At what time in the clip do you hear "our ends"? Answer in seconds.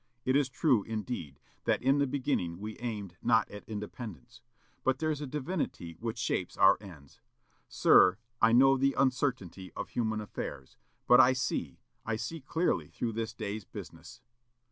6.57-7.19